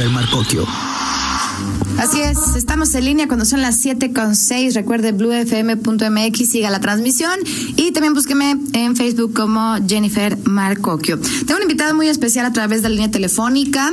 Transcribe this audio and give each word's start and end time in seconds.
Jennifer 0.00 0.08
Marcocchio. 0.08 1.89
Así 2.00 2.18
es, 2.18 2.56
estamos 2.56 2.94
en 2.94 3.04
línea 3.04 3.26
cuando 3.28 3.44
son 3.44 3.60
las 3.60 3.76
7 3.76 4.14
con 4.14 4.34
6. 4.34 4.72
Recuerde 4.72 5.12
bluefm.mx, 5.12 6.48
siga 6.48 6.70
la 6.70 6.80
transmisión 6.80 7.38
y 7.76 7.92
también 7.92 8.14
búsqueme 8.14 8.56
en 8.72 8.96
Facebook 8.96 9.34
como 9.34 9.76
Jennifer 9.86 10.38
Marcocchio. 10.44 11.18
Tengo 11.18 11.56
un 11.56 11.62
invitado 11.62 11.94
muy 11.94 12.08
especial 12.08 12.46
a 12.46 12.54
través 12.54 12.80
de 12.80 12.88
la 12.88 12.94
línea 12.94 13.10
telefónica 13.10 13.92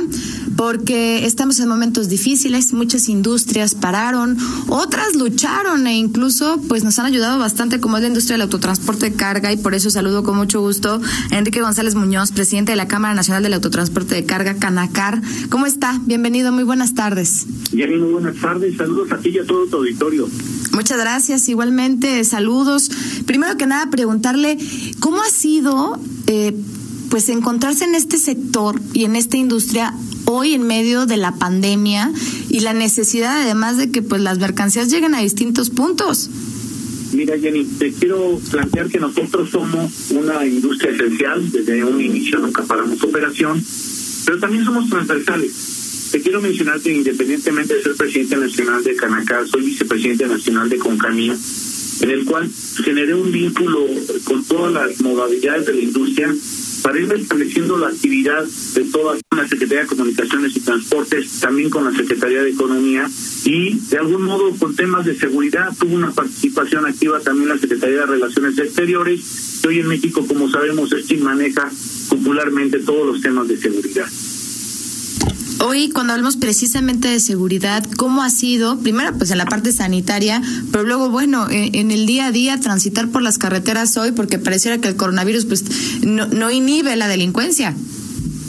porque 0.56 1.26
estamos 1.26 1.60
en 1.60 1.68
momentos 1.68 2.08
difíciles, 2.08 2.72
muchas 2.72 3.10
industrias 3.10 3.74
pararon, 3.74 4.38
otras 4.68 5.14
lucharon 5.14 5.86
e 5.86 5.98
incluso 5.98 6.62
pues 6.66 6.84
nos 6.84 6.98
han 6.98 7.04
ayudado 7.04 7.38
bastante 7.38 7.78
como 7.78 7.98
es 7.98 8.02
la 8.02 8.08
industria 8.08 8.34
del 8.34 8.42
autotransporte 8.42 9.10
de 9.10 9.16
carga 9.16 9.52
y 9.52 9.58
por 9.58 9.74
eso 9.74 9.90
saludo 9.90 10.24
con 10.24 10.34
mucho 10.34 10.62
gusto 10.62 10.98
a 11.30 11.36
Enrique 11.36 11.60
González 11.60 11.94
Muñoz, 11.94 12.32
presidente 12.32 12.72
de 12.72 12.76
la 12.76 12.88
Cámara 12.88 13.14
Nacional 13.14 13.42
del 13.42 13.52
Autotransporte 13.52 14.14
de 14.14 14.24
Carga, 14.24 14.54
Canacar. 14.54 15.20
¿Cómo 15.50 15.66
está? 15.66 16.00
Bienvenido, 16.06 16.52
muy 16.52 16.64
buenas 16.64 16.94
tardes. 16.94 17.46
Muy 17.98 18.12
buenas 18.12 18.36
tardes, 18.36 18.76
saludos 18.76 19.10
a 19.10 19.18
ti 19.18 19.30
y 19.30 19.38
a 19.38 19.44
todo 19.44 19.66
tu 19.66 19.78
auditorio. 19.78 20.28
Muchas 20.72 20.98
gracias, 20.98 21.48
igualmente 21.48 22.22
saludos. 22.24 22.90
Primero 23.26 23.56
que 23.56 23.66
nada, 23.66 23.90
preguntarle 23.90 24.56
cómo 25.00 25.20
ha 25.20 25.30
sido 25.30 25.98
eh, 26.28 26.54
pues 27.10 27.28
encontrarse 27.28 27.84
en 27.84 27.96
este 27.96 28.16
sector 28.18 28.80
y 28.92 29.04
en 29.04 29.16
esta 29.16 29.36
industria 29.36 29.94
hoy 30.26 30.54
en 30.54 30.62
medio 30.62 31.06
de 31.06 31.16
la 31.16 31.34
pandemia 31.34 32.12
y 32.48 32.60
la 32.60 32.72
necesidad 32.72 33.42
además 33.42 33.78
de 33.78 33.90
que 33.90 34.02
pues 34.02 34.20
las 34.22 34.38
mercancías 34.38 34.90
lleguen 34.90 35.14
a 35.14 35.20
distintos 35.20 35.70
puntos. 35.70 36.30
Mira, 37.12 37.38
Jenny, 37.38 37.64
te 37.64 37.92
quiero 37.92 38.38
plantear 38.50 38.88
que 38.90 39.00
nosotros 39.00 39.50
somos 39.50 40.10
una 40.10 40.46
industria 40.46 40.92
esencial, 40.92 41.50
desde 41.50 41.82
un 41.82 42.00
inicio 42.00 42.38
nunca 42.38 42.62
paramos 42.62 43.02
operación, 43.02 43.64
pero 44.26 44.38
también 44.38 44.64
somos 44.64 44.88
transversales. 44.88 45.77
Te 46.10 46.22
quiero 46.22 46.40
mencionar 46.40 46.80
que 46.80 46.90
independientemente 46.90 47.74
de 47.74 47.82
ser 47.82 47.94
presidente 47.94 48.36
nacional 48.38 48.82
de 48.82 48.96
Canacar, 48.96 49.46
soy 49.46 49.62
vicepresidente 49.62 50.26
nacional 50.26 50.70
de 50.70 50.78
Concamía, 50.78 51.36
en 52.00 52.10
el 52.10 52.24
cual 52.24 52.48
generé 52.82 53.12
un 53.12 53.30
vínculo 53.30 53.86
con 54.24 54.42
todas 54.44 54.72
las 54.72 55.02
modalidades 55.02 55.66
de 55.66 55.74
la 55.74 55.80
industria 55.80 56.34
para 56.82 56.98
ir 56.98 57.12
estableciendo 57.12 57.76
la 57.76 57.88
actividad 57.88 58.42
de 58.74 58.84
toda 58.84 59.18
la 59.36 59.48
Secretaría 59.48 59.82
de 59.82 59.86
Comunicaciones 59.86 60.56
y 60.56 60.60
Transportes, 60.60 61.40
también 61.40 61.68
con 61.68 61.84
la 61.84 61.92
Secretaría 61.92 62.42
de 62.42 62.50
Economía 62.50 63.06
y 63.44 63.78
de 63.78 63.98
algún 63.98 64.22
modo 64.22 64.50
con 64.56 64.74
temas 64.74 65.04
de 65.04 65.14
seguridad 65.14 65.76
tuvo 65.78 65.94
una 65.94 66.12
participación 66.12 66.86
activa 66.86 67.20
también 67.20 67.50
la 67.50 67.58
Secretaría 67.58 68.00
de 68.00 68.06
Relaciones 68.06 68.58
Exteriores, 68.58 69.58
que 69.60 69.68
hoy 69.68 69.80
en 69.80 69.88
México, 69.88 70.24
como 70.26 70.48
sabemos, 70.48 70.90
es 70.92 71.04
quien 71.04 71.22
maneja 71.22 71.70
popularmente 72.08 72.78
todos 72.78 73.06
los 73.06 73.20
temas 73.20 73.46
de 73.46 73.58
seguridad. 73.58 74.08
Hoy, 75.60 75.90
cuando 75.90 76.12
hablamos 76.12 76.36
precisamente 76.36 77.08
de 77.08 77.18
seguridad, 77.18 77.84
¿cómo 77.96 78.22
ha 78.22 78.30
sido? 78.30 78.78
Primero, 78.78 79.12
pues 79.18 79.32
en 79.32 79.38
la 79.38 79.46
parte 79.46 79.72
sanitaria, 79.72 80.40
pero 80.70 80.84
luego, 80.84 81.10
bueno, 81.10 81.48
en, 81.50 81.90
el 81.90 82.06
día 82.06 82.26
a 82.26 82.32
día, 82.32 82.60
transitar 82.60 83.08
por 83.08 83.22
las 83.22 83.38
carreteras 83.38 83.96
hoy, 83.96 84.12
porque 84.12 84.38
pareciera 84.38 84.78
que 84.78 84.88
el 84.88 84.96
coronavirus 84.96 85.46
pues 85.46 85.64
no, 86.02 86.50
inhibe 86.50 86.94
la 86.94 87.08
delincuencia. 87.08 87.74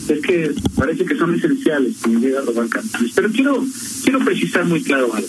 Es 0.08 0.22
que 0.22 0.54
parece 0.76 1.06
que 1.06 1.16
son 1.16 1.34
esenciales 1.34 1.96
a 2.04 2.82
Pero 3.16 3.32
quiero, 3.32 3.66
quiero 4.04 4.20
precisar 4.24 4.66
muy 4.66 4.84
claro 4.84 5.14
algo. 5.14 5.28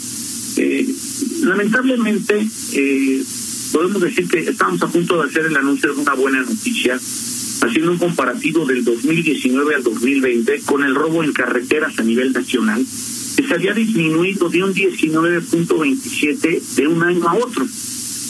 Eh, 0.57 0.87
lamentablemente, 1.43 2.47
eh, 2.73 3.23
podemos 3.73 4.03
decir 4.03 4.29
que 4.29 4.41
estamos 4.41 4.83
a 4.83 4.89
punto 4.89 5.23
de 5.23 5.29
hacer 5.29 5.47
el 5.47 5.57
anuncio 5.57 5.95
de 5.95 6.01
una 6.01 6.15
buena 6.15 6.41
noticia 6.43 6.99
haciendo 7.63 7.93
un 7.93 7.99
comparativo 7.99 8.65
del 8.65 8.85
2019 8.85 9.75
al 9.75 9.83
2020 9.83 10.61
con 10.63 10.83
el 10.83 10.95
robo 10.95 11.23
en 11.23 11.33
carreteras 11.33 11.99
a 11.99 12.03
nivel 12.03 12.33
nacional, 12.33 12.85
que 13.37 13.47
se 13.47 13.55
había 13.55 13.75
disminuido 13.75 14.49
de 14.49 14.65
un 14.65 14.75
19.27 14.75 16.61
de 16.77 16.87
un 16.87 17.03
año 17.03 17.29
a 17.29 17.35
otro. 17.35 17.67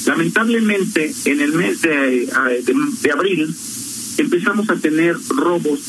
Lamentablemente, 0.06 1.12
en 1.26 1.40
el 1.40 1.52
mes 1.52 1.82
de, 1.82 2.26
de, 3.02 3.12
abril 3.12 3.54
empezamos 4.18 4.68
a 4.70 4.76
tener 4.76 5.16
robos 5.28 5.80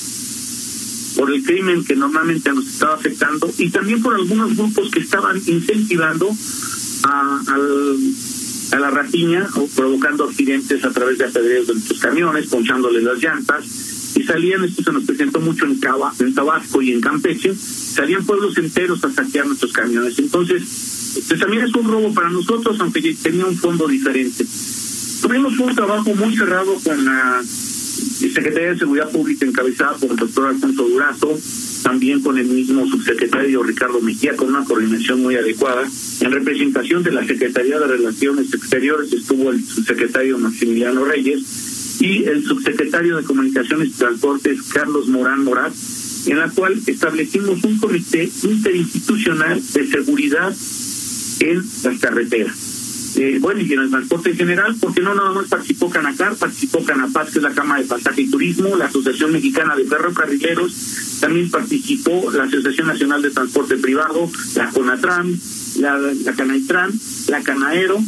por 1.15 1.33
el 1.33 1.43
crimen 1.43 1.83
que 1.83 1.95
normalmente 1.95 2.53
nos 2.53 2.67
estaba 2.67 2.95
afectando 2.95 3.49
y 3.57 3.69
también 3.69 4.01
por 4.01 4.15
algunos 4.15 4.55
grupos 4.55 4.91
que 4.91 4.99
estaban 4.99 5.41
incentivando 5.47 6.29
a, 7.03 7.41
al 7.47 7.97
a 8.71 8.79
la 8.79 8.89
rapiña 8.89 9.47
provocando 9.75 10.25
accidentes 10.25 10.83
a 10.83 10.91
través 10.91 11.17
de 11.17 11.25
apedreos 11.25 11.67
de 11.67 11.73
nuestros 11.73 11.99
camiones, 11.99 12.47
ponchándoles 12.47 13.03
las 13.03 13.21
llantas. 13.21 13.65
Y 14.15 14.23
salían, 14.23 14.63
esto 14.63 14.83
se 14.83 14.91
nos 14.91 15.03
presentó 15.05 15.39
mucho 15.39 15.65
en, 15.65 15.79
Cava, 15.79 16.13
en 16.19 16.33
Tabasco 16.33 16.81
y 16.81 16.91
en 16.91 17.01
Campeche, 17.01 17.55
salían 17.55 18.25
pueblos 18.25 18.57
enteros 18.57 19.03
a 19.03 19.11
saquear 19.11 19.47
nuestros 19.47 19.71
camiones. 19.71 20.19
Entonces, 20.19 20.63
pues 21.27 21.39
también 21.39 21.65
es 21.65 21.73
un 21.73 21.87
robo 21.87 22.13
para 22.13 22.29
nosotros, 22.29 22.79
aunque 22.79 23.15
tenía 23.21 23.45
un 23.45 23.57
fondo 23.57 23.87
diferente. 23.87 24.45
Tuvimos 25.21 25.57
un 25.59 25.75
trabajo 25.75 26.13
muy 26.15 26.35
cerrado 26.35 26.75
con 26.83 27.05
la 27.05 27.41
Secretaría 28.01 28.71
de 28.71 28.79
Seguridad 28.79 29.11
Pública 29.11 29.45
encabezada 29.45 29.97
por 29.97 30.11
el 30.11 30.17
doctor 30.17 30.47
Alfonso 30.47 30.83
Durazo, 30.87 31.39
también 31.83 32.21
con 32.21 32.37
el 32.37 32.47
mismo 32.47 32.87
subsecretario 32.87 33.63
Ricardo 33.63 34.01
Mejía, 34.01 34.35
con 34.35 34.49
una 34.49 34.63
coordinación 34.65 35.21
muy 35.21 35.35
adecuada. 35.35 35.87
En 36.21 36.31
representación 36.31 37.03
de 37.03 37.11
la 37.11 37.25
Secretaría 37.25 37.79
de 37.79 37.87
Relaciones 37.87 38.53
Exteriores 38.53 39.11
estuvo 39.13 39.51
el 39.51 39.63
subsecretario 39.63 40.37
Maximiliano 40.37 41.05
Reyes 41.05 41.97
y 41.99 42.23
el 42.23 42.45
subsecretario 42.45 43.17
de 43.17 43.23
Comunicaciones 43.23 43.89
y 43.89 43.91
Transportes 43.91 44.61
Carlos 44.73 45.07
Morán 45.07 45.43
Morat, 45.43 45.73
en 46.27 46.37
la 46.39 46.49
cual 46.49 46.79
establecimos 46.85 47.63
un 47.63 47.77
comité 47.79 48.29
interinstitucional 48.43 49.61
de 49.73 49.87
seguridad 49.87 50.55
en 51.39 51.63
las 51.83 51.99
carreteras 51.99 52.70
eh, 53.21 53.37
bueno, 53.39 53.61
y 53.61 53.71
en 53.71 53.79
el 53.79 53.89
transporte 53.89 54.31
en 54.31 54.37
general, 54.37 54.75
porque 54.79 55.01
no 55.01 55.13
nada 55.13 55.31
más 55.31 55.47
participó 55.47 55.89
Canacar, 55.89 56.35
participó 56.35 56.83
Canapaz, 56.83 57.31
que 57.31 57.37
es 57.39 57.43
la 57.43 57.53
Cámara 57.53 57.81
de 57.81 57.87
Pasaje 57.87 58.21
y 58.21 58.31
Turismo, 58.31 58.75
la 58.75 58.85
Asociación 58.85 59.31
Mexicana 59.31 59.75
de 59.75 59.85
Ferrocarrileros, 59.85 61.19
también 61.19 61.51
participó 61.51 62.31
la 62.31 62.45
Asociación 62.45 62.87
Nacional 62.87 63.21
de 63.21 63.29
Transporte 63.29 63.77
Privado, 63.77 64.29
la 64.55 64.69
CONATRAN, 64.69 65.39
la, 65.79 65.97
la 65.97 66.33
Canaitran, 66.33 66.91
la 67.27 67.43
Canaero 67.43 67.99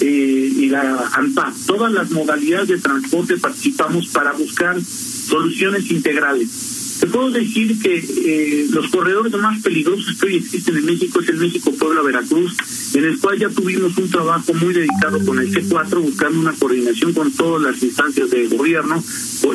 eh, 0.00 0.52
y 0.56 0.68
la 0.68 1.10
ANPA. 1.12 1.54
Todas 1.66 1.92
las 1.92 2.10
modalidades 2.10 2.68
de 2.68 2.78
transporte 2.78 3.36
participamos 3.36 4.08
para 4.08 4.32
buscar 4.32 4.82
soluciones 4.82 5.90
integrales 5.90 6.75
puedo 7.06 7.30
decir 7.30 7.80
que 7.80 7.96
eh, 7.98 8.66
los 8.70 8.88
corredores 8.88 9.32
más 9.34 9.62
peligrosos 9.62 10.16
que 10.18 10.26
hoy 10.26 10.36
existen 10.36 10.76
en 10.76 10.86
México 10.86 11.20
es 11.20 11.28
el 11.28 11.36
México-Puebla-Veracruz, 11.36 12.56
en 12.94 13.04
el 13.04 13.18
cual 13.18 13.38
ya 13.38 13.48
tuvimos 13.48 13.96
un 13.98 14.10
trabajo 14.10 14.54
muy 14.54 14.72
dedicado 14.72 15.24
con 15.24 15.38
el 15.38 15.52
C4, 15.52 16.00
buscando 16.00 16.40
una 16.40 16.52
coordinación 16.52 17.12
con 17.12 17.32
todas 17.32 17.62
las 17.62 17.82
instancias 17.82 18.30
de 18.30 18.48
gobierno, 18.48 19.02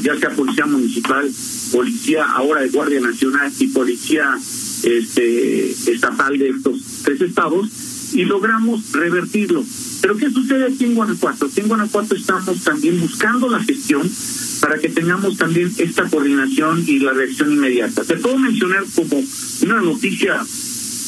ya 0.03 0.17
sea 0.17 0.29
Policía 0.31 0.65
Municipal, 0.65 1.29
Policía 1.71 2.25
ahora 2.25 2.61
de 2.61 2.69
Guardia 2.69 2.99
Nacional 2.99 3.51
y 3.59 3.67
Policía 3.67 4.37
este, 4.83 5.71
Estatal 5.71 6.37
de 6.37 6.49
estos 6.49 6.81
tres 7.03 7.21
estados, 7.21 7.67
y 8.13 8.25
logramos 8.25 8.91
revertirlo. 8.91 9.63
Pero 10.01 10.17
¿qué 10.17 10.29
sucede 10.31 10.65
aquí 10.65 10.85
en 10.85 10.95
Guanajuato? 10.95 11.45
Aquí 11.45 11.61
en 11.61 11.67
Guanajuato 11.67 12.15
estamos 12.15 12.63
también 12.63 12.99
buscando 12.99 13.47
la 13.49 13.63
gestión 13.63 14.09
para 14.59 14.79
que 14.79 14.89
tengamos 14.89 15.37
también 15.37 15.71
esta 15.77 16.05
coordinación 16.05 16.83
y 16.87 16.99
la 16.99 17.13
reacción 17.13 17.51
inmediata. 17.53 18.03
Te 18.03 18.17
puedo 18.17 18.37
mencionar 18.37 18.83
como 18.95 19.23
una 19.63 19.81
noticia 19.81 20.43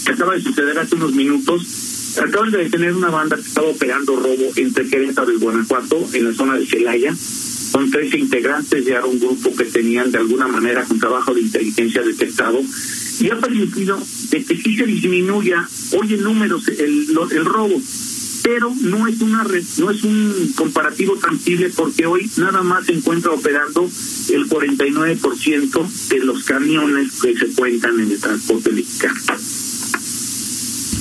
que 0.06 0.12
acaba 0.12 0.36
de 0.36 0.42
suceder 0.42 0.78
hace 0.78 0.96
unos 0.96 1.14
minutos. 1.14 2.18
Acaban 2.22 2.52
de 2.52 2.60
detener 2.60 2.94
una 2.94 3.10
banda 3.10 3.36
que 3.36 3.42
estaba 3.42 3.68
operando 3.68 4.16
robo 4.16 4.52
entre 4.56 4.88
Querétaro 4.88 5.32
y 5.34 5.38
Guanajuato, 5.38 6.08
en 6.14 6.26
la 6.26 6.34
zona 6.34 6.58
de 6.58 6.68
Celaya. 6.68 7.16
Son 7.16 7.90
13 7.90 8.20
integrantes 8.20 8.86
de 8.86 9.00
un 9.00 9.20
grupo 9.20 9.56
que 9.56 9.66
tenían 9.66 10.12
de 10.12 10.20
alguna 10.20 10.48
manera 10.48 10.86
un 10.88 11.00
trabajo 11.00 11.34
de 11.34 11.42
inteligencia 11.42 12.04
detectado 12.04 12.62
y 13.20 13.30
ha 13.32 13.40
permitido 13.40 13.98
que 14.30 14.44
sí 14.44 14.76
se 14.76 14.86
disminuya 14.86 15.68
hoy 15.94 16.14
en 16.14 16.24
números 16.24 16.68
el, 16.68 17.08
el 17.32 17.46
robo 17.46 17.82
pero 18.44 18.74
no 18.82 19.08
es 19.08 19.22
una 19.22 19.44
no 19.44 19.92
es 19.92 20.04
un 20.04 20.54
comparativo 20.56 21.16
tangible 21.16 21.72
porque 21.76 22.06
hoy 22.06 22.30
nada 22.38 22.62
más 22.62 22.86
se 22.86 22.94
encuentra 22.94 23.32
operando 23.32 23.90
el 24.30 24.50
49% 24.50 26.10
de 26.10 26.20
los 26.20 26.44
camiones 26.44 27.22
que 27.22 27.36
se 27.38 27.48
cuentan 27.54 28.00
en 28.00 28.12
el 28.12 28.20
transporte 28.20 28.72
mexicano. 28.72 29.20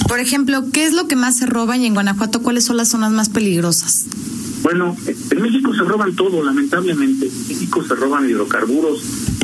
Por 0.09 0.21
ejemplo, 0.21 0.65
¿qué 0.73 0.85
es 0.85 0.93
lo 0.93 1.09
que 1.09 1.17
más 1.17 1.39
se 1.39 1.47
roba 1.47 1.77
y 1.77 1.87
en 1.87 1.95
Guanajuato 1.95 2.43
cuáles 2.43 2.65
son 2.65 2.77
las 2.77 2.89
zonas 2.89 3.13
más 3.13 3.29
peligrosas? 3.29 4.05
Bueno, 4.63 4.97
en 5.07 5.43
México 5.43 5.75
se 5.75 5.83
roban 5.83 6.15
todo, 6.15 6.43
lamentablemente. 6.45 7.27
En 7.27 7.49
México 7.49 7.85
se 7.85 7.95
roban 7.95 8.29
hidrocarburos 8.29 9.03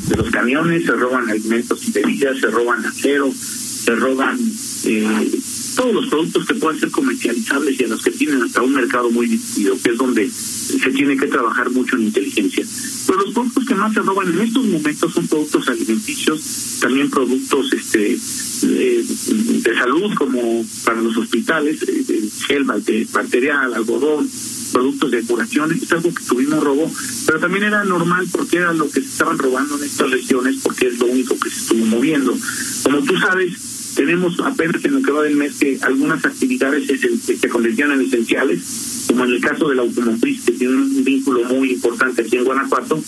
de 0.08 0.16
los 0.16 0.30
camiones, 0.30 0.84
se 0.84 0.92
roban 0.92 1.28
alimentos 1.28 1.88
y 1.88 1.92
bebidas, 1.92 2.38
se 2.38 2.46
roban 2.48 2.84
acero, 2.84 3.32
se 3.32 3.94
roban 3.96 4.38
eh, 4.84 5.40
todos 5.78 5.94
los 5.94 6.08
productos 6.08 6.44
que 6.44 6.54
puedan 6.54 6.80
ser 6.80 6.90
comercializables 6.90 7.80
y 7.80 7.84
a 7.84 7.86
los 7.86 8.02
que 8.02 8.10
tienen 8.10 8.42
hasta 8.42 8.62
un 8.62 8.74
mercado 8.74 9.10
muy 9.10 9.28
dividido, 9.28 9.78
que 9.80 9.90
es 9.90 9.96
donde 9.96 10.28
se 10.28 10.90
tiene 10.90 11.16
que 11.16 11.28
trabajar 11.28 11.70
mucho 11.70 11.94
en 11.94 12.02
inteligencia. 12.02 12.66
Pero 13.06 13.20
los 13.20 13.32
productos 13.32 13.64
que 13.64 13.74
más 13.76 13.94
se 13.94 14.00
roban 14.00 14.28
en 14.28 14.40
estos 14.40 14.64
momentos 14.64 15.14
son 15.14 15.28
productos 15.28 15.68
alimenticios, 15.68 16.78
también 16.80 17.08
productos 17.08 17.72
este 17.72 18.18
eh, 18.62 19.04
de 19.06 19.74
salud 19.76 20.12
como 20.16 20.66
para 20.84 21.00
los 21.00 21.16
hospitales, 21.16 21.80
eh, 21.86 22.28
gel 22.48 22.64
bacterial, 22.64 23.72
algodón, 23.72 24.28
productos 24.72 25.12
de 25.12 25.22
curación, 25.22 25.72
es 25.80 25.92
algo 25.92 26.12
que 26.12 26.24
tuvimos 26.24 26.62
robo, 26.62 26.90
pero 27.24 27.38
también 27.38 27.62
era 27.62 27.84
normal 27.84 28.26
porque 28.32 28.56
era 28.56 28.72
lo 28.72 28.86
que 28.86 29.00
se 29.00 29.06
estaban 29.06 29.38
robando 29.38 29.78
en 29.78 29.84
estas 29.84 30.10
regiones, 30.10 30.56
porque 30.60 30.88
es 30.88 30.98
lo 30.98 31.06
único 31.06 31.38
que 31.38 31.50
se 31.50 31.60
estuvo 31.60 31.86
moviendo. 31.86 32.36
Como 32.82 32.98
tú 33.04 33.16
sabes, 33.16 33.67
tenemos 33.98 34.38
apenas 34.38 34.84
en 34.84 34.94
lo 34.94 35.02
que 35.02 35.10
va 35.10 35.24
del 35.24 35.34
mes 35.34 35.56
que 35.58 35.76
algunas 35.82 36.24
actividades 36.24 36.86
se 36.86 37.48
convirtieron 37.48 38.00
en 38.00 38.06
esenciales, 38.06 39.06
como 39.08 39.24
en 39.24 39.32
el 39.32 39.40
caso 39.40 39.68
del 39.68 39.80
automotriz, 39.80 40.44
que 40.44 40.52
tiene 40.52 40.76
un 40.76 41.02
vínculo 41.02 41.42
muy 41.42 41.72
importante 41.72 42.22
aquí 42.22 42.36
en 42.36 42.44
Guanajuato. 42.44 43.02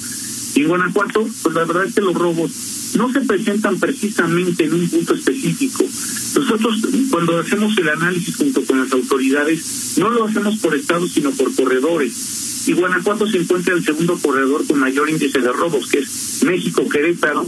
Y 0.57 0.63
en 0.63 0.67
Guanajuato, 0.67 1.29
pues 1.45 1.55
la 1.55 1.65
verdad 1.65 1.85
es 1.85 1.95
que 1.95 2.01
los 2.01 2.15
robos 2.15 2.51
no 2.97 3.13
se 3.13 3.21
presentan 3.21 3.79
precisamente 3.79 4.65
en 4.65 4.75
un 4.75 4.89
punto 4.89 5.15
específico. 5.15 5.85
Nosotros 5.85 6.81
cuando 7.09 7.39
hacemos 7.39 7.79
el 7.79 7.89
análisis 7.89 8.35
junto 8.35 8.65
con 8.65 8.81
las 8.81 8.93
autoridades, 8.93 9.95
no 9.99 10.11
lo 10.11 10.25
hacemos 10.25 10.59
por 10.59 10.75
estado, 10.75 11.07
sino 11.07 11.31
por 11.31 11.55
corredores. 11.55 12.67
Y 12.67 12.73
Guanajuato 12.73 13.29
se 13.29 13.39
encuentra 13.39 13.75
en 13.75 13.79
el 13.79 13.85
segundo 13.85 14.19
corredor 14.19 14.67
con 14.67 14.81
mayor 14.81 15.09
índice 15.09 15.39
de 15.39 15.53
robos, 15.53 15.89
que 15.89 16.01
es 16.01 16.43
México, 16.43 16.89
Querétaro, 16.89 17.47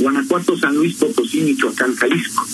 Guanajuato, 0.00 0.58
San 0.58 0.74
Luis, 0.74 0.96
Potosí, 0.96 1.42
Michoacán, 1.42 1.94
Jalisco. 1.94 2.44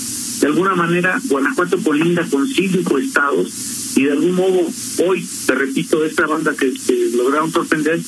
De 0.40 0.46
alguna 0.48 0.74
manera, 0.74 1.20
Guanajuato 1.24 1.78
colinda 1.82 2.26
con 2.28 2.46
cinco 2.46 2.98
estados 2.98 3.96
y 3.96 4.04
de 4.04 4.12
algún 4.12 4.34
modo 4.34 4.66
hoy, 5.06 5.26
te 5.46 5.54
repito, 5.54 6.04
esta 6.04 6.26
banda 6.26 6.54
que, 6.54 6.72
lograron 7.14 7.50
sorprender, 7.50 8.00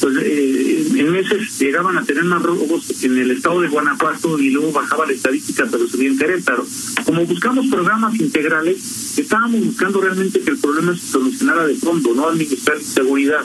pues 0.00 0.16
eh, 0.22 0.86
en 0.94 1.10
meses 1.10 1.58
llegaban 1.58 1.98
a 1.98 2.04
tener 2.04 2.24
más 2.24 2.42
robos 2.42 3.02
en 3.02 3.18
el 3.18 3.32
estado 3.32 3.60
de 3.60 3.68
Guanajuato 3.68 4.38
y 4.38 4.50
luego 4.50 4.70
bajaba 4.72 5.06
la 5.06 5.12
estadística, 5.12 5.66
pero 5.70 5.88
subía 5.88 6.08
en 6.08 6.18
Querétaro. 6.18 6.64
Como 7.04 7.26
buscamos 7.26 7.66
programas 7.66 8.18
integrales, 8.20 9.18
estábamos 9.18 9.64
buscando 9.64 10.00
realmente 10.00 10.40
que 10.40 10.50
el 10.50 10.58
problema 10.58 10.94
se 10.94 11.06
solucionara 11.08 11.66
de 11.66 11.74
fondo, 11.74 12.14
no 12.14 12.28
administrar 12.28 12.80
seguridad. 12.80 13.44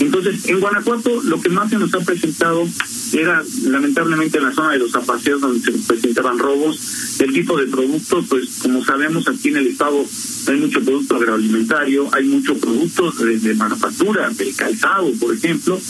Entonces, 0.00 0.46
en 0.48 0.60
Guanajuato 0.60 1.22
lo 1.22 1.40
que 1.40 1.48
más 1.48 1.70
se 1.70 1.78
nos 1.78 1.94
ha 1.94 2.00
presentado 2.00 2.66
era 3.12 3.42
lamentablemente 3.64 4.38
en 4.38 4.44
la 4.44 4.52
zona 4.52 4.72
de 4.72 4.78
los 4.78 4.90
zapateos 4.90 5.40
donde 5.40 5.60
se 5.60 5.72
presentaban 5.86 6.38
robos. 6.38 7.20
El 7.20 7.32
tipo 7.32 7.56
de 7.56 7.66
productos, 7.66 8.24
pues 8.28 8.58
como 8.60 8.84
sabemos 8.84 9.28
aquí 9.28 9.50
en 9.50 9.58
el 9.58 9.68
estado 9.68 10.04
hay 10.48 10.60
mucho 10.60 10.80
producto 10.82 11.16
agroalimentario, 11.16 12.08
hay 12.12 12.24
mucho 12.24 12.56
producto 12.58 13.10
de, 13.12 13.54
manufactura, 13.54 14.28
del 14.30 14.54
calzado, 14.56 15.12
por 15.20 15.34
ejemplo, 15.34 15.80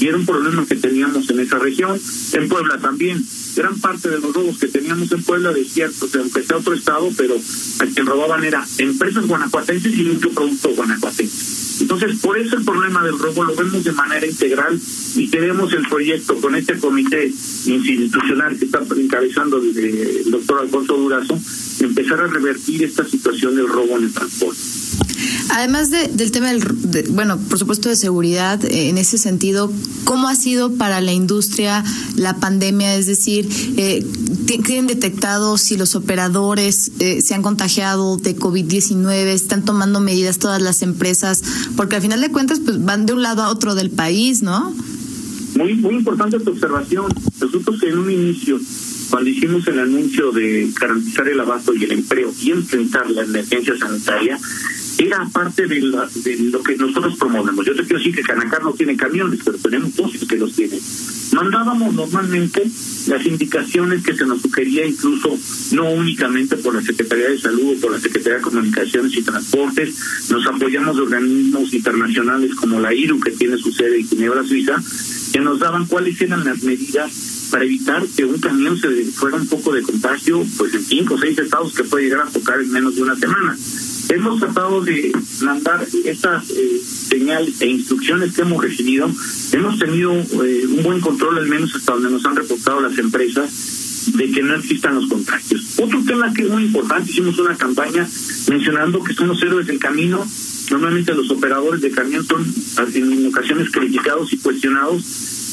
y 0.00 0.06
era 0.06 0.16
un 0.16 0.26
problema 0.26 0.66
que 0.66 0.76
teníamos 0.76 1.30
en 1.30 1.40
esa 1.40 1.58
región. 1.58 2.00
En 2.32 2.48
Puebla 2.48 2.78
también. 2.78 3.24
Gran 3.54 3.78
parte 3.80 4.08
de 4.08 4.18
los 4.18 4.32
robos 4.32 4.58
que 4.58 4.66
teníamos 4.66 5.12
en 5.12 5.22
Puebla, 5.22 5.52
de 5.52 5.64
cierto, 5.64 6.08
aunque 6.18 6.42
sea 6.42 6.56
otro 6.56 6.74
estado, 6.74 7.10
pero 7.16 7.36
a 7.36 7.86
quien 7.86 8.06
robaban 8.06 8.42
era 8.44 8.66
empresas 8.78 9.26
guanajuatenses 9.26 9.94
y 9.96 10.02
mucho 10.04 10.30
producto 10.30 10.70
guanajuatense. 10.70 11.61
Entonces, 11.82 12.20
por 12.20 12.38
eso 12.38 12.56
el 12.56 12.64
problema 12.64 13.02
del 13.02 13.18
robo 13.18 13.42
lo 13.42 13.56
vemos 13.56 13.82
de 13.82 13.90
manera 13.90 14.24
integral 14.24 14.80
y 15.16 15.28
queremos 15.28 15.72
el 15.72 15.86
proyecto 15.88 16.40
con 16.40 16.54
este 16.54 16.78
comité 16.78 17.26
institucional 17.26 18.56
que 18.56 18.66
está 18.66 18.82
encabezando 18.96 19.58
el 19.58 20.30
doctor 20.30 20.60
Alfonso 20.60 20.96
Durazo, 20.96 21.38
empezar 21.80 22.20
a 22.20 22.28
revertir 22.28 22.84
esta 22.84 23.04
situación 23.04 23.56
del 23.56 23.66
robo 23.66 23.98
en 23.98 24.04
el 24.04 24.12
transporte. 24.12 24.60
Además 25.50 25.90
de, 25.90 26.06
del 26.06 26.30
tema 26.30 26.52
del, 26.52 26.62
bueno, 27.10 27.38
por 27.48 27.58
supuesto 27.58 27.88
de 27.88 27.96
seguridad, 27.96 28.64
eh, 28.64 28.88
en 28.88 28.96
ese 28.96 29.18
sentido, 29.18 29.72
¿cómo 30.04 30.28
ha 30.28 30.34
sido 30.34 30.74
para 30.74 31.00
la 31.00 31.12
industria 31.12 31.84
la 32.16 32.36
pandemia? 32.36 32.94
Es 32.96 33.06
decir, 33.06 33.48
eh, 33.76 34.04
¿tienen 34.46 34.86
detectado 34.86 35.58
si 35.58 35.76
los 35.76 35.94
operadores 35.94 36.92
eh, 36.98 37.20
se 37.20 37.34
han 37.34 37.42
contagiado 37.42 38.16
de 38.16 38.36
COVID-19? 38.36 39.06
¿Están 39.26 39.64
tomando 39.64 40.00
medidas 40.00 40.38
todas 40.38 40.60
las 40.60 40.82
empresas? 40.82 41.42
Porque 41.76 41.96
al 41.96 42.02
final 42.02 42.20
de 42.20 42.30
cuentas, 42.30 42.60
pues 42.60 42.84
van 42.84 43.06
de 43.06 43.12
un 43.12 43.22
lado 43.22 43.42
a 43.42 43.50
otro 43.50 43.74
del 43.74 43.90
país, 43.90 44.42
¿no? 44.42 44.74
Muy, 45.56 45.74
muy 45.74 45.96
importante 45.96 46.40
tu 46.40 46.50
observación. 46.50 47.12
Nosotros 47.40 47.82
en 47.82 47.98
un 47.98 48.10
inicio 48.10 48.58
cuando 49.12 49.28
hicimos 49.28 49.66
el 49.68 49.78
anuncio 49.78 50.32
de 50.32 50.72
garantizar 50.80 51.28
el 51.28 51.38
abasto 51.38 51.74
y 51.74 51.84
el 51.84 51.92
empleo 51.92 52.32
y 52.40 52.50
enfrentar 52.50 53.10
la 53.10 53.24
emergencia 53.24 53.76
sanitaria, 53.76 54.38
era 54.98 55.26
parte 55.32 55.66
de, 55.66 55.80
lo 55.80 56.62
que 56.62 56.76
nosotros 56.76 57.16
promovemos. 57.16 57.64
Yo 57.64 57.74
te 57.74 57.82
quiero 57.82 57.98
decir 57.98 58.14
que 58.14 58.22
Canacar 58.22 58.62
no 58.62 58.72
tiene 58.72 58.96
camiones, 58.96 59.40
pero 59.44 59.58
tenemos 59.58 59.94
dos 59.96 60.12
que 60.28 60.36
los 60.36 60.54
tienen. 60.54 60.80
Mandábamos 61.32 61.94
normalmente 61.94 62.62
las 63.06 63.24
indicaciones 63.24 64.02
que 64.02 64.14
se 64.14 64.26
nos 64.26 64.42
sugería 64.42 64.86
incluso 64.86 65.36
no 65.72 65.90
únicamente 65.90 66.56
por 66.56 66.74
la 66.74 66.82
Secretaría 66.82 67.30
de 67.30 67.38
Salud 67.38 67.76
o 67.76 67.80
por 67.80 67.92
la 67.92 68.00
Secretaría 68.00 68.38
de 68.38 68.42
Comunicaciones 68.42 69.16
y 69.16 69.22
Transportes, 69.22 69.94
nos 70.30 70.46
apoyamos 70.46 70.96
de 70.96 71.02
organismos 71.02 71.72
internacionales 71.72 72.54
como 72.54 72.80
la 72.80 72.92
IRU 72.92 73.18
que 73.20 73.30
tiene 73.30 73.56
su 73.56 73.72
sede 73.72 74.00
en 74.00 74.08
Ginebra, 74.08 74.44
Suiza, 74.44 74.76
que 75.32 75.40
nos 75.40 75.58
daban 75.58 75.86
cuáles 75.86 76.20
eran 76.20 76.44
las 76.44 76.62
medidas 76.62 77.48
para 77.50 77.64
evitar 77.64 78.06
que 78.06 78.24
un 78.24 78.38
camión 78.38 78.78
se 78.78 78.88
fuera 79.06 79.36
un 79.36 79.46
poco 79.46 79.72
de 79.72 79.82
contagio, 79.82 80.44
pues 80.56 80.74
en 80.74 80.84
cinco 80.84 81.14
o 81.14 81.18
seis 81.18 81.38
estados 81.38 81.74
que 81.74 81.84
puede 81.84 82.04
llegar 82.04 82.26
a 82.26 82.30
tocar 82.30 82.60
en 82.60 82.70
menos 82.70 82.94
de 82.94 83.02
una 83.02 83.16
semana. 83.16 83.56
Hemos 84.12 84.40
tratado 84.40 84.82
de 84.82 85.10
mandar 85.40 85.86
estas 86.04 86.50
eh, 86.50 86.82
señales 86.84 87.62
e 87.62 87.66
instrucciones 87.66 88.34
que 88.34 88.42
hemos 88.42 88.62
recibido. 88.62 89.10
Hemos 89.52 89.78
tenido 89.78 90.12
eh, 90.12 90.66
un 90.66 90.82
buen 90.82 91.00
control, 91.00 91.38
al 91.38 91.48
menos 91.48 91.74
hasta 91.74 91.94
donde 91.94 92.10
nos 92.10 92.26
han 92.26 92.36
reportado 92.36 92.82
las 92.82 92.98
empresas, 92.98 94.12
de 94.14 94.30
que 94.30 94.42
no 94.42 94.54
existan 94.54 94.96
los 94.96 95.08
contagios. 95.08 95.78
Otro 95.78 96.04
tema 96.04 96.30
que 96.34 96.42
es 96.42 96.50
muy 96.50 96.64
importante, 96.64 97.10
hicimos 97.10 97.38
una 97.38 97.56
campaña 97.56 98.06
mencionando 98.50 99.02
que 99.02 99.14
son 99.14 99.28
los 99.28 99.42
héroes 99.42 99.66
del 99.66 99.78
camino. 99.78 100.26
Normalmente 100.70 101.14
los 101.14 101.30
operadores 101.30 101.80
de 101.80 101.90
camión 101.90 102.26
son 102.26 102.44
en 102.94 103.26
ocasiones 103.28 103.70
criticados 103.70 104.30
y 104.34 104.36
cuestionados 104.36 105.02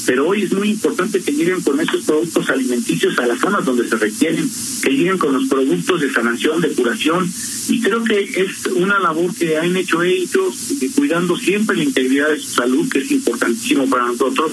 pero 0.06 0.28
hoy 0.28 0.42
es 0.42 0.52
muy 0.52 0.70
importante 0.70 1.20
que 1.20 1.32
lleguen 1.32 1.60
con 1.60 1.80
esos 1.80 2.04
productos 2.04 2.48
alimenticios 2.50 3.18
a 3.18 3.26
las 3.26 3.40
zonas 3.40 3.64
donde 3.64 3.88
se 3.88 3.96
requieren, 3.96 4.50
que 4.82 4.90
lleguen 4.90 5.18
con 5.18 5.32
los 5.32 5.48
productos 5.48 6.00
de 6.00 6.12
sanación, 6.12 6.60
de 6.60 6.70
curación, 6.70 7.30
y 7.68 7.80
creo 7.80 8.02
que 8.04 8.20
es 8.20 8.66
una 8.74 8.98
labor 8.98 9.34
que 9.34 9.56
han 9.56 9.76
hecho 9.76 10.02
ellos, 10.02 10.72
cuidando 10.96 11.36
siempre 11.36 11.76
la 11.76 11.84
integridad 11.84 12.28
de 12.30 12.40
su 12.40 12.50
salud, 12.50 12.88
que 12.90 13.00
es 13.00 13.10
importantísimo 13.10 13.88
para 13.88 14.06
nosotros. 14.06 14.52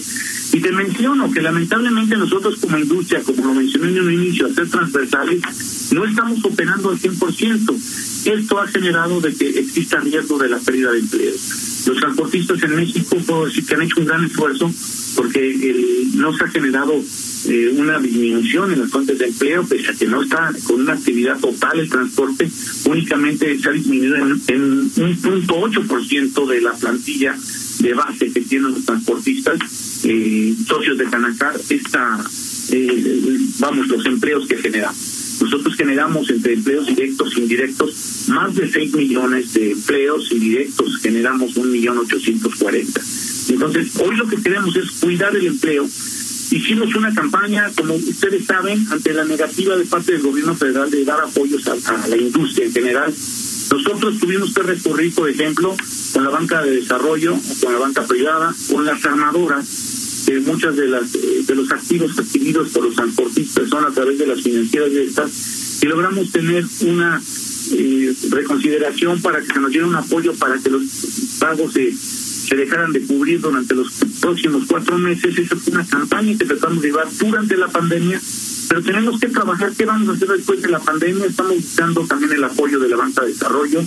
Y 0.54 0.60
te 0.60 0.72
menciono 0.72 1.32
que 1.32 1.42
lamentablemente 1.42 2.16
nosotros 2.16 2.58
como 2.58 2.78
industria, 2.78 3.22
como 3.24 3.46
lo 3.46 3.54
mencioné 3.54 3.90
en 3.90 4.02
un 4.02 4.14
inicio, 4.14 4.48
a 4.48 4.54
ser 4.54 4.70
transversales, 4.70 5.42
no 5.92 6.06
estamos 6.06 6.44
operando 6.46 6.90
al 6.92 7.00
100%. 7.00 7.76
Esto 8.26 8.60
ha 8.60 8.68
generado 8.68 9.22
de 9.22 9.34
que 9.34 9.60
exista 9.60 10.00
riesgo 10.00 10.38
de 10.38 10.50
la 10.50 10.60
pérdida 10.60 10.92
de 10.92 11.00
empleo. 11.00 11.34
Los 12.28 12.46
transportistas 12.48 12.64
en 12.64 12.76
México 12.76 13.18
puedo 13.26 13.46
decir 13.46 13.66
que 13.66 13.76
han 13.76 13.82
hecho 13.84 14.00
un 14.02 14.06
gran 14.06 14.26
esfuerzo 14.26 14.72
porque 15.16 16.06
no 16.16 16.36
se 16.36 16.44
ha 16.44 16.48
generado 16.50 17.02
eh, 17.46 17.74
una 17.78 18.00
disminución 18.00 18.74
en 18.74 18.82
las 18.82 18.90
fuentes 18.90 19.18
de 19.18 19.28
empleo, 19.28 19.66
pese 19.66 19.90
a 19.90 19.94
que 19.94 20.08
no 20.08 20.22
está 20.22 20.52
con 20.66 20.82
una 20.82 20.94
actividad 20.94 21.40
total 21.40 21.80
el 21.80 21.90
transporte, 21.90 22.50
únicamente 22.86 23.58
se 23.60 23.70
ha 23.70 23.72
disminuido 23.72 24.18
en, 24.48 24.92
un 24.98 25.18
punto 25.22 25.56
ocho 25.58 25.84
por 25.84 26.06
ciento 26.06 26.46
de 26.46 26.60
la 26.60 26.74
plantilla 26.74 27.36
de 27.80 27.94
base 27.94 28.32
que 28.32 28.42
tienen 28.42 28.74
los 28.74 28.86
transportistas, 28.86 29.60
eh, 30.04 30.54
socios 30.68 30.98
de 30.98 31.06
Canacar, 31.06 31.56
esta, 31.70 32.20
eh, 32.72 33.40
vamos, 33.60 33.88
los 33.88 34.06
empleos 34.06 34.48
que 34.48 34.58
generamos. 34.58 35.17
Nosotros 35.42 35.76
generamos 35.76 36.30
entre 36.30 36.54
empleos 36.54 36.88
directos 36.88 37.36
e 37.36 37.40
indirectos 37.42 38.26
más 38.30 38.56
de 38.56 38.70
6 38.70 38.94
millones 38.94 39.54
de 39.54 39.72
empleos 39.72 40.28
generamos 41.02 41.56
un 41.58 41.72
millón 41.72 41.98
ochocientos 41.98 42.56
cuarenta. 42.56 43.02
Entonces, 43.50 43.96
hoy 43.98 44.16
lo 44.16 44.28
que 44.28 44.42
queremos 44.42 44.76
es 44.76 44.92
cuidar 45.00 45.36
el 45.36 45.48
empleo. 45.48 45.86
Hicimos 45.86 46.96
una 46.96 47.14
campaña, 47.14 47.72
como 47.76 47.96
ustedes 47.96 48.46
saben, 48.46 48.86
ante 48.92 49.14
la 49.14 49.26
negativa 49.26 49.76
de 49.76 49.86
parte 49.86 50.14
del 50.14 50.22
gobierno 50.22 50.56
federal 50.56 50.90
de 50.90 51.04
dar 51.04 51.22
apoyos 51.22 51.68
a, 51.68 52.08
la 52.08 52.18
industria 52.18 52.68
en 52.68 52.74
general. 52.74 53.14
Nosotros 53.72 54.20
tuvimos 54.20 54.54
que 54.54 54.64
recurrir, 54.64 55.14
por 55.14 55.30
ejemplo, 55.30 55.76
con 56.14 56.24
la 56.24 56.30
banca 56.30 56.62
de 56.62 56.72
desarrollo, 56.72 57.38
con 57.62 57.74
la 57.74 57.80
banca 57.80 58.06
privada, 58.06 58.56
con 58.72 58.86
las 58.86 59.04
armadoras, 59.06 59.66
de 60.28 60.40
muchas 60.42 60.76
de 60.76 60.88
las 60.88 61.12
de 61.14 61.56
los 61.56 61.72
activos 61.72 62.18
adquiridos 62.20 62.70
por 62.70 62.84
los 62.84 62.96
transportistas 62.96 63.70
son 63.70 63.86
a 63.86 63.92
través 63.92 64.20
de 64.20 64.28
las 64.28 64.42
financieras 64.42 64.92
de 64.92 65.06
estas, 65.06 65.32
y 65.82 65.86
logramos 65.88 66.32
tener 66.32 66.66
una 66.82 67.22
eh, 67.72 68.14
reconsideración 68.30 69.22
para 69.22 69.42
que 69.42 69.54
se 69.54 69.60
nos 69.60 69.72
diera 69.72 69.88
un 69.88 69.96
apoyo 69.96 70.34
para 70.36 70.60
que 70.60 70.70
los 70.70 70.84
pagos 71.40 71.74
se 71.74 71.94
se 72.48 72.56
dejaran 72.56 72.94
de 72.94 73.02
cubrir 73.02 73.42
durante 73.42 73.76
los 73.76 73.92
próximos 74.22 74.64
cuatro 74.68 74.98
meses. 74.98 75.38
Esa 75.38 75.58
fue 75.58 75.74
una 75.74 75.86
campaña 75.86 76.38
que 76.38 76.46
tratamos 76.46 76.82
de 76.82 76.88
llevar 76.88 77.08
durante 77.20 77.58
la 77.58 77.68
pandemia 77.68 78.22
pero 78.68 78.82
tenemos 78.82 79.20
que 79.20 79.28
trabajar 79.30 79.72
qué 79.78 79.86
vamos 79.86 80.10
a 80.10 80.12
hacer 80.14 80.28
después 80.28 80.62
de 80.62 80.70
la 80.70 80.80
pandemia. 80.80 81.26
Estamos 81.26 81.56
buscando 81.56 82.06
también 82.06 82.34
el 82.34 82.44
apoyo 82.44 82.80
de 82.80 82.90
la 82.90 82.98
banca 82.98 83.22
de 83.22 83.30
desarrollo 83.30 83.82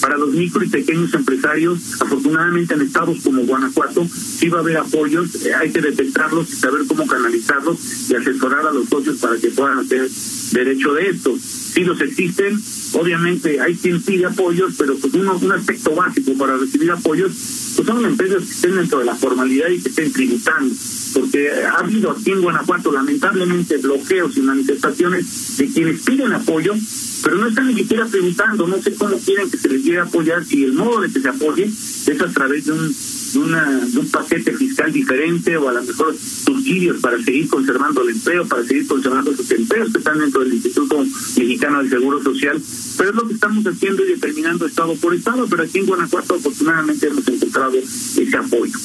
para 0.00 0.16
los 0.16 0.30
micro 0.30 0.62
y 0.62 0.68
pequeños 0.68 1.12
empresarios. 1.14 2.00
Afortunadamente 2.00 2.74
en 2.74 2.82
estados 2.82 3.18
como 3.22 3.42
Guanajuato 3.44 4.06
sí 4.06 4.48
va 4.48 4.58
a 4.58 4.60
haber 4.60 4.76
apoyos, 4.78 5.34
eh, 5.44 5.54
hay 5.54 5.70
que 5.70 5.80
detectarlos 5.80 6.50
y 6.50 6.56
saber 6.56 6.82
cómo 6.86 7.06
canalizarlos 7.06 8.10
y 8.10 8.14
asesorar 8.14 8.66
a 8.66 8.72
los 8.72 8.88
socios 8.88 9.18
para 9.18 9.36
que 9.38 9.48
puedan 9.48 9.78
hacer 9.78 10.08
derecho 10.52 10.92
de 10.94 11.08
esto. 11.08 11.36
Si 11.38 11.84
los 11.84 12.00
existen, 12.00 12.60
obviamente 12.92 13.60
hay 13.60 13.74
quien 13.74 14.02
pide 14.02 14.26
apoyos, 14.26 14.74
pero 14.78 14.96
pues 14.96 15.12
uno, 15.14 15.36
un 15.36 15.52
aspecto 15.52 15.94
básico 15.94 16.32
para 16.34 16.56
recibir 16.56 16.90
apoyos, 16.90 17.32
pues 17.76 17.86
son 17.86 18.04
empresas 18.04 18.42
que 18.44 18.50
estén 18.50 18.76
dentro 18.76 18.98
de 18.98 19.04
la 19.04 19.14
formalidad 19.14 19.68
y 19.68 19.80
que 19.80 19.88
estén 19.88 20.12
tributando 20.12 20.74
porque 21.16 21.48
ha 21.50 21.78
habido 21.78 22.10
aquí 22.10 22.30
en 22.30 22.42
Guanajuato 22.42 22.92
lamentablemente 22.92 23.78
bloqueos 23.78 24.36
y 24.36 24.42
manifestaciones 24.42 25.56
de 25.56 25.66
quienes 25.68 26.02
piden 26.02 26.34
apoyo, 26.34 26.74
pero 27.22 27.36
no 27.36 27.48
están 27.48 27.68
ni 27.68 27.74
siquiera 27.74 28.04
preguntando, 28.04 28.66
no 28.66 28.82
sé 28.82 28.92
cómo 28.94 29.18
quieren 29.18 29.50
que 29.50 29.56
se 29.56 29.70
les 29.70 29.82
llegue 29.82 29.98
a 29.98 30.02
apoyar, 30.02 30.44
si 30.44 30.64
el 30.64 30.74
modo 30.74 31.00
de 31.00 31.10
que 31.10 31.20
se 31.20 31.28
apoye 31.30 31.64
es 31.64 32.20
a 32.20 32.28
través 32.28 32.66
de 32.66 32.72
un, 32.72 32.94
de, 33.32 33.38
una, 33.38 33.80
paquete 34.12 34.52
fiscal 34.52 34.92
diferente 34.92 35.56
o 35.56 35.70
a 35.70 35.72
lo 35.72 35.82
mejor 35.84 36.14
subsidios 36.14 37.00
para 37.00 37.16
seguir 37.22 37.48
conservando 37.48 38.02
el 38.02 38.10
empleo, 38.10 38.46
para 38.46 38.62
seguir 38.64 38.86
conservando 38.86 39.30
los 39.30 39.50
empleos 39.50 39.92
que 39.92 39.98
están 39.98 40.18
dentro 40.18 40.42
del 40.42 40.52
Instituto 40.52 40.98
Mexicano 40.98 41.78
del 41.78 41.88
Seguro 41.88 42.22
Social, 42.22 42.60
pero 42.98 43.10
es 43.10 43.16
lo 43.16 43.26
que 43.26 43.34
estamos 43.34 43.66
haciendo 43.66 44.04
y 44.04 44.08
determinando 44.08 44.66
estado 44.66 44.94
por 44.96 45.14
estado, 45.14 45.46
pero 45.48 45.62
aquí 45.62 45.78
en 45.78 45.86
Guanajuato 45.86 46.34
afortunadamente 46.34 47.06
hemos 47.06 47.26
encontrado 47.26 47.72
ese 47.74 48.36
apoyo. 48.36 48.78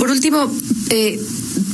Por 0.00 0.10
último, 0.10 0.50
eh, 0.88 1.20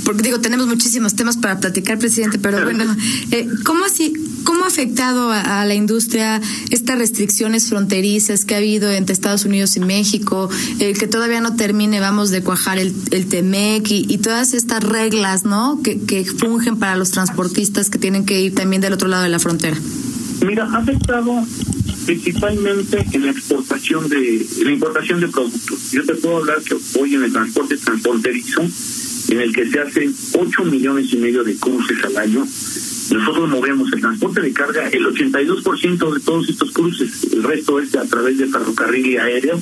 porque 0.04 0.24
digo, 0.24 0.40
tenemos 0.40 0.66
muchísimos 0.66 1.14
temas 1.14 1.36
para 1.36 1.60
platicar, 1.60 1.96
presidente, 1.96 2.40
pero 2.40 2.64
bueno, 2.64 2.84
eh, 3.30 3.48
¿cómo 3.64 3.84
así? 3.84 4.14
¿Cómo 4.42 4.64
ha 4.64 4.66
afectado 4.66 5.30
a, 5.30 5.64
la 5.64 5.74
industria 5.76 6.42
estas 6.70 6.98
restricciones 6.98 7.68
fronterizas 7.68 8.44
que 8.44 8.56
ha 8.56 8.58
habido 8.58 8.90
entre 8.90 9.12
Estados 9.12 9.44
Unidos 9.44 9.76
y 9.76 9.80
México, 9.80 10.50
el 10.80 10.98
que 10.98 11.06
todavía 11.06 11.40
no 11.40 11.54
termine, 11.54 12.00
vamos, 12.00 12.30
de 12.30 12.42
cuajar 12.42 12.78
el, 12.78 12.92
el 13.12 13.26
TEMEC 13.26 13.92
y, 13.92 14.18
todas 14.18 14.54
estas 14.54 14.82
reglas, 14.82 15.44
¿no? 15.44 15.80
Que, 15.84 16.00
que 16.00 16.24
fungen 16.24 16.78
para 16.80 16.96
los 16.96 17.12
transportistas 17.12 17.90
que 17.90 17.98
tienen 17.98 18.26
que 18.26 18.40
ir 18.40 18.56
también 18.56 18.82
del 18.82 18.92
otro 18.92 19.06
lado 19.06 19.22
de 19.22 19.28
la 19.28 19.38
frontera. 19.38 19.76
Mira, 20.44 20.64
ha 20.64 20.78
afectado 20.78 21.46
principalmente 22.06 23.04
en 23.12 23.26
la 23.26 23.32
exportación 23.32 24.08
de 24.08 24.46
la 24.62 24.70
importación 24.70 25.20
de 25.20 25.28
productos. 25.28 25.90
Yo 25.90 26.04
te 26.04 26.14
puedo 26.14 26.36
hablar 26.38 26.62
que 26.62 26.76
hoy 26.98 27.14
en 27.14 27.24
el 27.24 27.32
transporte 27.32 27.76
transfronterizo, 27.76 28.62
en 29.28 29.40
el 29.40 29.52
que 29.52 29.68
se 29.68 29.80
hacen 29.80 30.14
8 30.34 30.64
millones 30.64 31.12
y 31.12 31.16
medio 31.16 31.42
de 31.42 31.56
cruces 31.56 32.02
al 32.04 32.16
año, 32.16 32.46
nosotros 33.10 33.48
movemos 33.48 33.92
el 33.92 34.00
transporte 34.00 34.40
de 34.40 34.52
carga, 34.52 34.88
el 34.88 35.04
82% 35.06 36.14
de 36.14 36.20
todos 36.20 36.48
estos 36.48 36.70
cruces, 36.70 37.24
el 37.32 37.42
resto 37.42 37.80
es 37.80 37.94
a 37.96 38.04
través 38.04 38.38
de 38.38 38.46
ferrocarril 38.46 39.06
y 39.06 39.16
aéreo, 39.16 39.60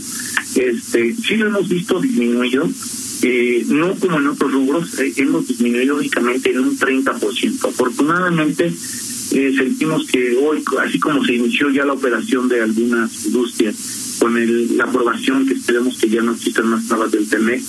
este, 0.55 1.15
sí 1.15 1.37
lo 1.37 1.47
hemos 1.47 1.69
visto 1.69 2.01
disminuido, 2.01 2.69
eh, 3.23 3.65
no 3.69 3.95
como 3.97 4.19
en 4.19 4.27
otros 4.27 4.53
rubros, 4.53 4.99
eh, 5.01 5.15
hemos 5.17 5.49
disminuido 5.49 5.97
únicamente 5.97 6.51
en 6.51 6.61
un 6.61 6.79
30%. 6.79 7.69
Afortunadamente, 7.69 8.71
eh, 9.35 9.53
sentimos 9.57 10.07
que 10.07 10.37
hoy, 10.37 10.63
así 10.81 11.01
como 11.01 11.25
se 11.25 11.35
inició 11.35 11.69
ya 11.71 11.85
la 11.85 11.95
operación 11.95 12.49
de 12.49 12.63
algunas 12.63 13.27
industrias, 13.27 14.17
con 14.21 14.37
el, 14.39 14.77
la 14.77 14.85
aprobación 14.85 15.47
que 15.47 15.55
esperemos 15.55 15.99
que 15.99 16.09
ya 16.09 16.23
no 16.23 16.33
existan 16.33 16.69
más 16.69 16.87
trabas 16.87 17.11
del 17.11 17.29
TME, 17.29 17.61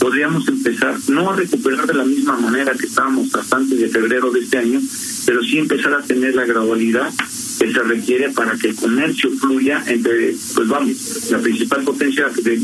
podríamos 0.00 0.48
empezar, 0.48 0.96
no 1.08 1.30
a 1.30 1.36
recuperar 1.36 1.86
de 1.86 1.94
la 1.94 2.04
misma 2.04 2.38
manera 2.38 2.72
que 2.72 2.86
estábamos 2.86 3.34
hasta 3.34 3.58
antes 3.58 3.78
de 3.78 3.88
febrero 3.88 4.30
de 4.30 4.40
este 4.40 4.58
año, 4.58 4.80
pero 5.26 5.42
sí 5.42 5.58
empezar 5.58 5.92
a 5.92 6.02
tener 6.02 6.34
la 6.34 6.46
gradualidad 6.46 7.12
que 7.58 7.70
se 7.70 7.82
requiere 7.82 8.30
para 8.30 8.56
que 8.56 8.68
el 8.68 8.76
comercio 8.76 9.30
fluya 9.38 9.84
entre, 9.86 10.34
pues 10.54 10.68
vamos, 10.68 11.30
la 11.30 11.38
principal 11.38 11.84
potencia 11.84 12.30
de, 12.42 12.62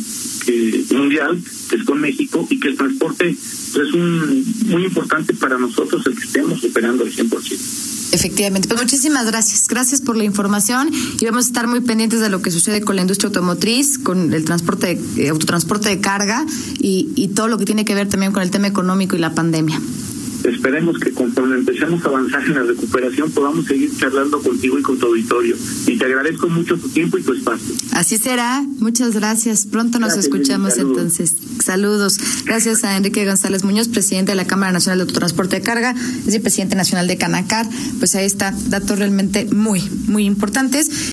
mundial, 0.93 1.39
que 1.69 1.77
es 1.77 1.85
con 1.85 2.01
México, 2.01 2.47
y 2.49 2.59
que 2.59 2.69
el 2.69 2.77
transporte 2.77 3.37
pues, 3.75 3.89
es 3.89 3.93
un, 3.93 4.45
muy 4.69 4.85
importante 4.85 5.35
para 5.35 5.59
nosotros 5.59 6.07
el 6.07 6.17
que 6.17 6.25
estemos 6.25 6.65
operando 6.65 7.05
al 7.05 7.13
100%. 7.13 7.96
Efectivamente. 8.13 8.69
Pues 8.69 8.81
muchísimas 8.81 9.27
gracias. 9.27 9.67
Gracias 9.69 10.01
por 10.01 10.17
la 10.17 10.25
información 10.25 10.91
y 11.21 11.25
vamos 11.25 11.45
a 11.45 11.49
estar 11.49 11.67
muy 11.67 11.81
pendientes 11.81 12.21
de 12.21 12.29
lo 12.29 12.43
que 12.43 12.51
sucede 12.51 12.81
con 12.81 12.97
la 12.97 13.03
industria 13.03 13.29
automotriz, 13.29 13.99
con 13.99 14.33
el 14.33 14.45
transporte, 14.45 15.01
eh, 15.17 15.29
autotransporte 15.29 15.89
de 15.89 16.01
carga 16.01 16.47
y, 16.79 17.11
y 17.15 17.29
todo 17.29 17.49
lo 17.49 17.59
que 17.59 17.65
tiene 17.65 17.85
que 17.85 17.95
ver 17.95 18.09
también 18.09 18.33
con 18.33 18.43
el 18.43 18.51
tema 18.51 18.69
económico 18.69 19.17
y 19.17 19.19
la 19.19 19.35
pandemia 19.35 19.81
esperemos 20.49 20.99
que 20.99 21.13
conforme 21.13 21.57
empecemos 21.57 22.05
a 22.05 22.09
avanzar 22.09 22.45
en 22.45 22.55
la 22.55 22.63
recuperación 22.63 23.31
podamos 23.31 23.67
seguir 23.67 23.91
charlando 23.97 24.41
contigo 24.41 24.79
y 24.79 24.83
con 24.83 24.99
tu 24.99 25.07
auditorio. 25.07 25.57
Y 25.87 25.97
te 25.97 26.05
agradezco 26.05 26.49
mucho 26.49 26.77
tu 26.77 26.89
tiempo 26.89 27.19
y 27.19 27.23
tu 27.23 27.33
espacio. 27.33 27.75
Así 27.93 28.19
será. 28.19 28.65
Muchas 28.79 29.15
gracias. 29.15 29.67
Pronto 29.67 29.99
nos 29.99 30.17
escuchamos 30.17 30.79
entonces. 30.79 31.35
Saludos. 31.67 32.17
Gracias 32.45 32.85
a 32.85 32.97
Enrique 32.97 33.27
González 33.27 33.65
Muñoz, 33.65 33.89
presidente 33.89 34.31
de 34.31 34.37
la 34.37 34.45
Cámara 34.45 34.71
Nacional 34.71 34.99
de 34.99 35.03
Autotransporte 35.03 35.57
de 35.57 35.63
Carga, 35.63 35.97
es 36.25 36.33
el 36.33 36.41
presidente 36.41 36.77
nacional 36.77 37.09
de 37.09 37.19
Canacar. 37.19 37.67
Pues 37.99 38.15
ahí 38.15 38.25
está, 38.25 38.55
datos 38.69 39.01
realmente 39.01 39.47
muy, 39.47 39.81
muy 40.07 40.27
importantes. 40.27 40.89